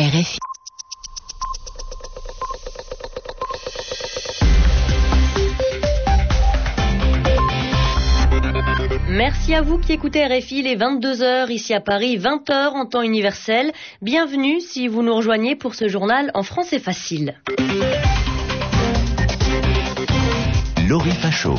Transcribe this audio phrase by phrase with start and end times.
[0.00, 0.38] RFI.
[9.10, 13.72] Merci à vous qui écoutez RFI les 22h ici à Paris, 20h en temps universel.
[14.00, 17.34] Bienvenue si vous nous rejoignez pour ce journal en français facile.
[20.88, 21.56] Laurie Fachot.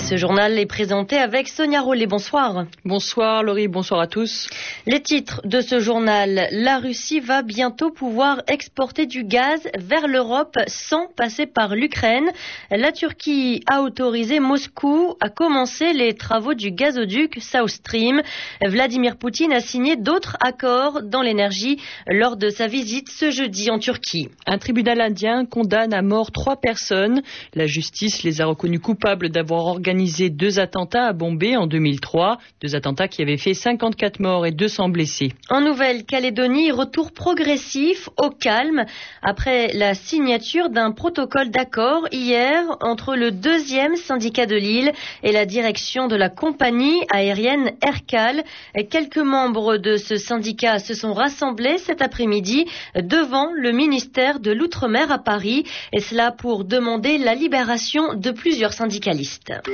[0.00, 2.06] Et ce journal est présenté avec Sonia Rollet.
[2.06, 2.64] Bonsoir.
[2.86, 4.48] Bonsoir Laurie, bonsoir à tous.
[4.86, 6.48] Les titres de ce journal.
[6.52, 12.30] La Russie va bientôt pouvoir exporter du gaz vers l'Europe sans passer par l'Ukraine.
[12.70, 18.22] La Turquie a autorisé Moscou à commencer les travaux du gazoduc South Stream.
[18.64, 23.78] Vladimir Poutine a signé d'autres accords dans l'énergie lors de sa visite ce jeudi en
[23.78, 24.30] Turquie.
[24.46, 27.20] Un tribunal indien condamne à mort trois personnes.
[27.54, 29.89] La justice les a reconnus coupables d'avoir organisé
[30.30, 34.88] deux attentats à Bombay en 2003, deux attentats qui avaient fait 54 morts et 200
[34.88, 35.32] blessés.
[35.48, 38.84] En Nouvelle-Calédonie, retour progressif au calme
[39.22, 44.92] après la signature d'un protocole d'accord hier entre le deuxième syndicat de l'île
[45.22, 48.44] et la direction de la compagnie aérienne Aircal.
[48.90, 55.10] Quelques membres de ce syndicat se sont rassemblés cet après-midi devant le ministère de l'Outre-mer
[55.10, 59.52] à Paris et cela pour demander la libération de plusieurs syndicalistes.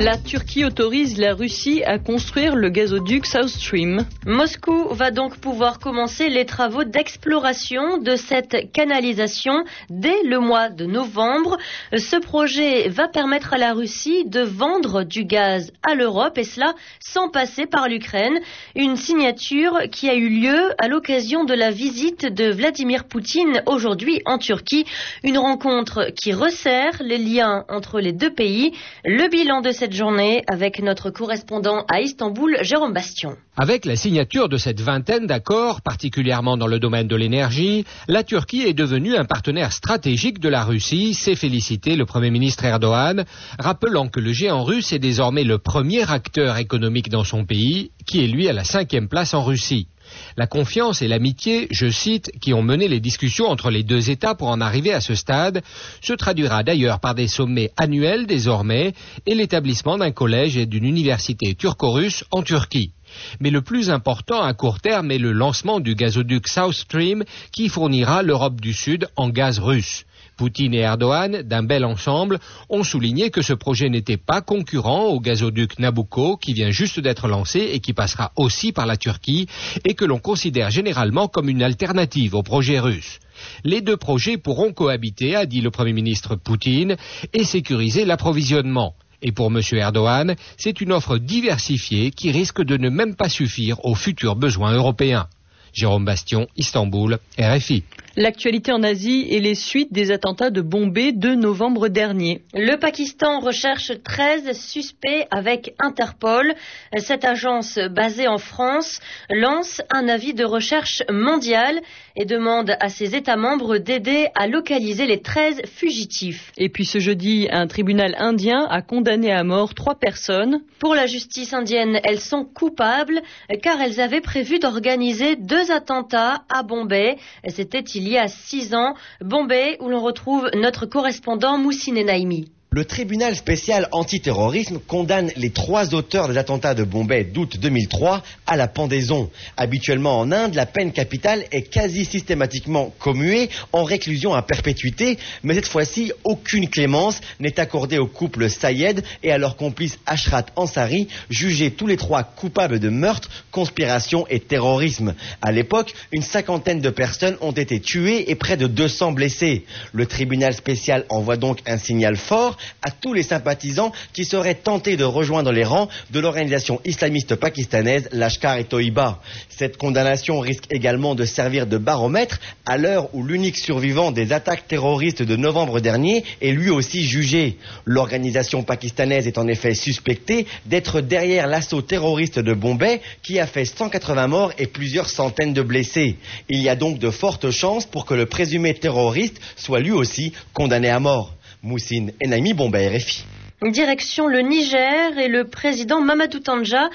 [0.00, 4.06] La Turquie autorise la Russie à construire le gazoduc South Stream.
[4.26, 10.84] Moscou va donc pouvoir commencer les travaux d'exploration de cette canalisation dès le mois de
[10.84, 11.58] novembre.
[11.96, 16.74] Ce projet va permettre à la Russie de vendre du gaz à l'Europe et cela
[17.00, 18.38] sans passer par l'Ukraine.
[18.76, 24.22] Une signature qui a eu lieu à l'occasion de la visite de Vladimir Poutine aujourd'hui
[24.26, 24.84] en Turquie.
[25.24, 28.70] Une rencontre qui resserre les liens entre les deux pays.
[29.04, 33.36] Le bilan de cette journée avec notre correspondant à Istanbul, Jérôme Bastion.
[33.56, 38.62] Avec la signature de cette vingtaine d'accords, particulièrement dans le domaine de l'énergie, la Turquie
[38.62, 43.24] est devenue un partenaire stratégique de la Russie, s'est félicité le Premier ministre Erdogan,
[43.58, 48.24] rappelant que le géant russe est désormais le premier acteur économique dans son pays, qui
[48.24, 49.88] est lui à la cinquième place en Russie.
[50.36, 54.34] La confiance et l'amitié, je cite, qui ont mené les discussions entre les deux États
[54.34, 55.62] pour en arriver à ce stade,
[56.00, 58.94] se traduira d'ailleurs par des sommets annuels désormais
[59.26, 62.92] et l'établissement d'un collège et d'une université turco-russe en Turquie.
[63.40, 67.68] Mais le plus important à court terme est le lancement du gazoduc South Stream qui
[67.68, 70.04] fournira l'Europe du Sud en gaz russe.
[70.38, 72.38] Poutine et Erdogan, d'un bel ensemble,
[72.70, 77.28] ont souligné que ce projet n'était pas concurrent au gazoduc Nabucco qui vient juste d'être
[77.28, 79.48] lancé et qui passera aussi par la Turquie
[79.84, 83.18] et que l'on considère généralement comme une alternative au projet russe.
[83.64, 86.96] Les deux projets pourront cohabiter, a dit le Premier ministre Poutine,
[87.32, 88.94] et sécuriser l'approvisionnement.
[89.22, 89.60] Et pour M.
[89.72, 94.72] Erdogan, c'est une offre diversifiée qui risque de ne même pas suffire aux futurs besoins
[94.72, 95.26] européens.
[95.72, 97.82] Jérôme Bastion, Istanbul, RFI.
[98.20, 102.42] L'actualité en Asie et les suites des attentats de Bombay de novembre dernier.
[102.52, 106.52] Le Pakistan recherche 13 suspects avec Interpol.
[106.96, 108.98] Cette agence basée en France
[109.30, 111.80] lance un avis de recherche mondial
[112.16, 116.50] et demande à ses États membres d'aider à localiser les 13 fugitifs.
[116.56, 120.62] Et puis ce jeudi, un tribunal indien a condamné à mort trois personnes.
[120.80, 123.22] Pour la justice indienne, elles sont coupables
[123.62, 127.16] car elles avaient prévu d'organiser deux attentats à Bombay.
[127.46, 132.50] C'était il y a six ans, Bombay, où l'on retrouve notre correspondant Moussine Naimi.
[132.70, 138.56] Le tribunal spécial antiterrorisme condamne les trois auteurs des attentats de Bombay d'août 2003 à
[138.58, 139.30] la pendaison.
[139.56, 145.54] Habituellement en Inde, la peine capitale est quasi systématiquement commuée en réclusion à perpétuité, mais
[145.54, 151.08] cette fois-ci, aucune clémence n'est accordée au couple Sayed et à leur complice Ashrat Ansari,
[151.30, 155.14] jugés tous les trois coupables de meurtre, conspiration et terrorisme.
[155.42, 159.64] À l'époque, une cinquantaine de personnes ont été tuées et près de 200 blessés.
[159.92, 164.96] Le tribunal spécial envoie donc un signal fort à tous les sympathisants qui seraient tentés
[164.96, 169.20] de rejoindre les rangs de l'organisation islamiste pakistanaise Lashkar-e-Toiba.
[169.48, 174.68] Cette condamnation risque également de servir de baromètre à l'heure où l'unique survivant des attaques
[174.68, 177.56] terroristes de novembre dernier est lui aussi jugé.
[177.84, 183.64] L'organisation pakistanaise est en effet suspectée d'être derrière l'assaut terroriste de Bombay qui a fait
[183.64, 186.16] 180 morts et plusieurs centaines de blessés.
[186.48, 190.32] Il y a donc de fortes chances pour que le présumé terroriste soit lui aussi
[190.52, 191.34] condamné à mort.
[191.62, 193.24] Moussine Enami Bombay RFI.
[193.62, 196.90] Direction le Niger et le président Mamadou Tanja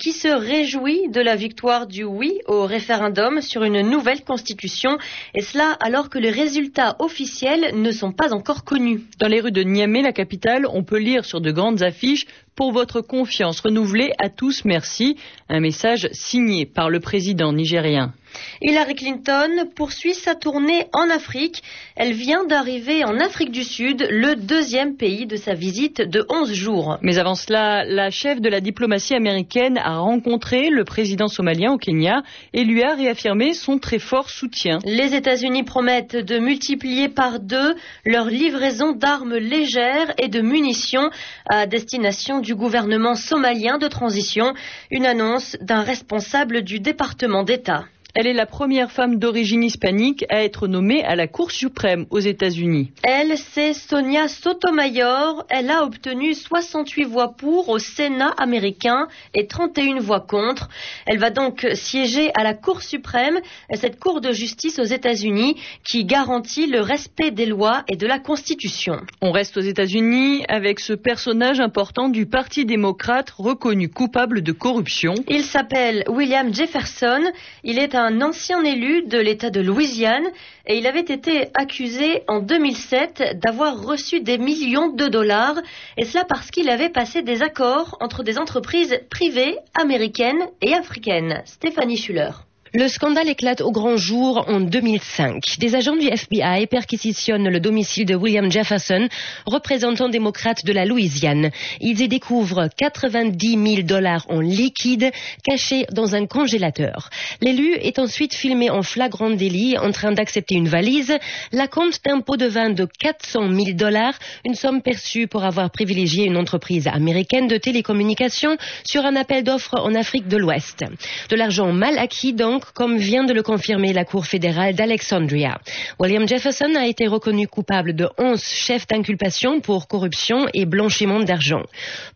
[0.00, 4.96] qui se réjouit de la victoire du oui au référendum sur une nouvelle constitution
[5.34, 9.02] et cela alors que les résultats officiels ne sont pas encore connus.
[9.18, 12.24] Dans les rues de Niamey, la capitale, on peut lire sur de grandes affiches
[12.54, 15.16] pour votre confiance renouvelée à tous, merci.
[15.50, 18.14] Un message signé par le président nigérien.
[18.62, 21.62] Hillary Clinton poursuit sa tournée en Afrique.
[21.94, 26.52] Elle vient d'arriver en Afrique du Sud, le deuxième pays de sa visite de 11
[26.52, 26.98] jours.
[27.02, 31.78] Mais avant cela, la chef de la diplomatie américaine a rencontré le président somalien au
[31.78, 34.78] Kenya et lui a réaffirmé son très fort soutien.
[34.84, 37.74] Les États-Unis promettent de multiplier par deux
[38.04, 41.10] leur livraison d'armes légères et de munitions
[41.48, 44.54] à destination du gouvernement somalien de transition,
[44.90, 47.84] une annonce d'un responsable du département d'État.
[48.18, 52.18] Elle est la première femme d'origine hispanique à être nommée à la Cour suprême aux
[52.18, 52.90] États-Unis.
[53.02, 55.44] Elle, c'est Sonia Sotomayor.
[55.50, 60.70] Elle a obtenu 68 voix pour au Sénat américain et 31 voix contre.
[61.04, 63.38] Elle va donc siéger à la Cour suprême,
[63.74, 68.18] cette Cour de justice aux États-Unis qui garantit le respect des lois et de la
[68.18, 68.96] Constitution.
[69.20, 75.12] On reste aux États-Unis avec ce personnage important du Parti démocrate reconnu coupable de corruption.
[75.28, 77.20] Il s'appelle William Jefferson.
[77.62, 80.26] Il est un un ancien élu de l'État de Louisiane
[80.66, 85.56] et il avait été accusé en 2007 d'avoir reçu des millions de dollars
[85.96, 91.42] et cela parce qu'il avait passé des accords entre des entreprises privées américaines et africaines.
[91.46, 92.30] Stéphanie Schuller.
[92.74, 95.58] Le scandale éclate au grand jour en 2005.
[95.60, 99.08] Des agents du FBI perquisitionnent le domicile de William Jefferson,
[99.46, 101.52] représentant démocrate de la Louisiane.
[101.80, 105.12] Ils y découvrent 90 000 dollars en liquide
[105.44, 107.10] cachés dans un congélateur.
[107.40, 111.16] L'élu est ensuite filmé en flagrant délit en train d'accepter une valise,
[111.52, 115.70] la compte d'un pot de vin de 400 000 dollars, une somme perçue pour avoir
[115.70, 120.84] privilégié une entreprise américaine de télécommunications sur un appel d'offres en Afrique de l'Ouest.
[121.30, 125.58] De l'argent mal acquis donc comme vient de le confirmer la Cour fédérale d'Alexandria.
[125.98, 131.62] William Jefferson a été reconnu coupable de 11 chefs d'inculpation pour corruption et blanchiment d'argent.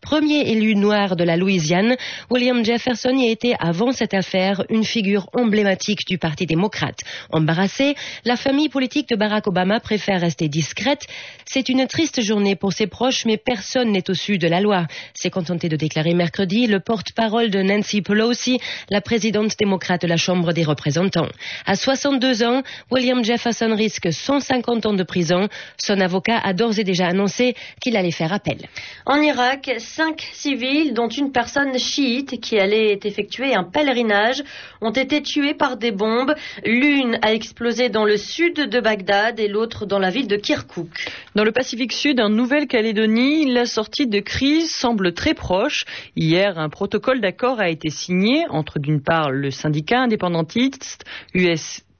[0.01, 1.95] Premier élu noir de la Louisiane,
[2.29, 6.99] William Jefferson y était avant cette affaire une figure emblématique du Parti démocrate.
[7.31, 7.95] Embarrassé,
[8.25, 11.07] la famille politique de Barack Obama préfère rester discrète.
[11.45, 14.87] C'est une triste journée pour ses proches, mais personne n'est au-dessus de la loi.
[15.13, 18.59] s'est contenté de déclarer mercredi le porte-parole de Nancy Pelosi,
[18.89, 21.27] la présidente démocrate de la Chambre des représentants.
[21.65, 25.49] À 62 ans, William Jefferson risque 150 ans de prison.
[25.77, 28.57] Son avocat a d'ores et déjà annoncé qu'il allait faire appel.
[29.05, 34.43] En Irak, cinq civils, dont une personne chiite qui allait effectuer un pèlerinage,
[34.79, 36.33] ont été tués par des bombes.
[36.65, 40.87] L'une a explosé dans le sud de Bagdad et l'autre dans la ville de Kirkuk.
[41.35, 45.85] Dans le Pacifique Sud, en Nouvelle-Calédonie, la sortie de crise semble très proche.
[46.15, 51.03] Hier, un protocole d'accord a été signé entre d'une part le syndicat indépendant indépendantiste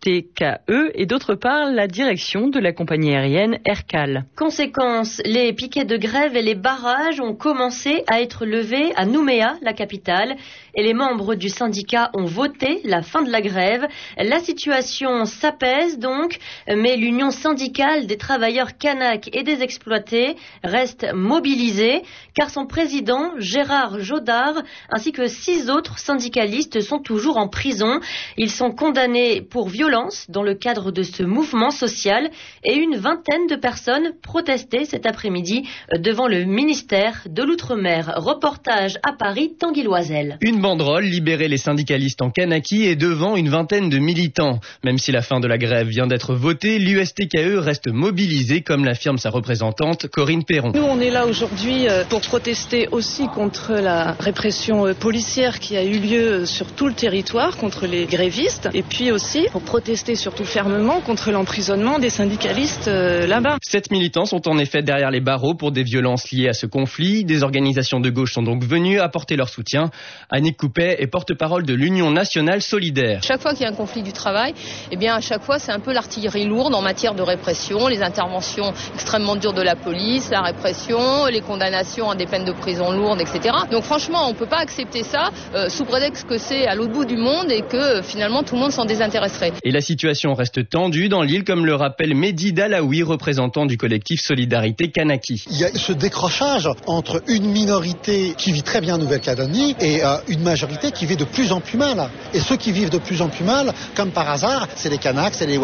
[0.06, 4.26] USTKE et d'autre part la direction de la compagnie aérienne Aircal.
[4.36, 9.58] Conséquence, les piquets de grève et les barrages ont commencé à être levés à Nouméa,
[9.62, 10.36] la capitale,
[10.76, 13.86] et les membres du syndicat ont voté la fin de la grève.
[14.18, 16.38] La situation s'apaise donc,
[16.68, 22.02] mais l'union syndicale des travailleurs Kanak et des exploités reste mobilisée,
[22.36, 28.00] car son président, Gérard Jodard, ainsi que six autres syndicalistes sont toujours en prison.
[28.38, 32.30] Ils sont condamnés pour violence dans le cadre de ce mouvement social
[32.64, 35.68] et une vingtaine de personnes protestaient cet après-midi
[36.00, 38.14] devant le ministère de l'Outre-mer.
[38.16, 40.38] Reportage à Paris, Tanguy Loisel.
[40.42, 44.62] Une banderole libérer les syndicalistes en Kanaki et devant une vingtaine de militants.
[44.86, 49.18] Même si la fin de la grève vient d'être votée, l'USTKE reste mobilisée, comme l'affirme
[49.18, 50.72] sa représentante Corinne Perron.
[50.74, 55.76] Nous, on est là aujourd'hui euh, pour protester aussi contre la répression euh, policière qui
[55.76, 59.81] a eu lieu sur tout le territoire contre les grévistes et puis aussi pour protester
[60.16, 63.58] surtout fermement contre l'emprisonnement des syndicalistes euh, là-bas.
[63.62, 67.24] Sept militants sont en effet derrière les barreaux pour des violences liées à ce conflit.
[67.26, 69.90] Des organisations de gauche sont donc venues apporter leur soutien.
[70.30, 73.22] Annick Coupet est porte-parole de l'Union nationale solidaire.
[73.24, 74.54] Chaque fois qu'il y a un conflit du travail,
[74.92, 78.02] eh bien à chaque fois c'est un peu l'artillerie lourde en matière de répression, les
[78.04, 82.92] interventions extrêmement dures de la police, la répression, les condamnations à des peines de prison
[82.92, 83.56] lourdes, etc.
[83.72, 86.94] Donc franchement, on ne peut pas accepter ça euh, sous prétexte que c'est à l'autre
[86.94, 89.54] bout du monde et que finalement tout le monde s'en désintéresserait.
[89.64, 94.22] Et la situation reste tendue dans l'île, comme le rappelle Mehdi Dalaoui, représentant du collectif
[94.22, 95.46] Solidarité Kanaki.
[95.50, 100.04] Il y a ce décrochage entre une minorité qui vit très bien en Nouvelle-Calédonie et
[100.04, 102.10] euh, une majorité qui vit de plus en plus mal.
[102.34, 105.36] Et ceux qui vivent de plus en plus mal, comme par hasard, c'est les Kanaks,
[105.36, 105.60] c'est les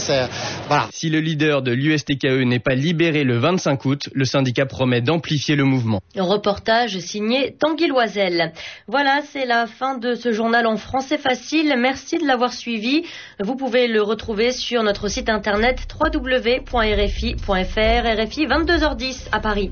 [0.00, 0.28] c'est...
[0.68, 0.88] Voilà.
[0.92, 5.56] Si le leader de l'USTKE n'est pas libéré le 25 août, le syndicat promet d'amplifier
[5.56, 6.00] le mouvement.
[6.16, 8.52] Reportage signé Tanguy Loisel.
[8.86, 11.74] Voilà, c'est la fin de ce journal en français facile.
[11.78, 13.04] Merci de l'avoir suivi.
[13.42, 19.70] Vous pouvez le retrouver sur notre site internet www.rfi.fr, RFI 22h10 à Paris.